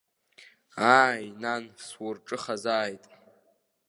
[0.95, 3.03] Ааи, нан, сурҿыхазааит.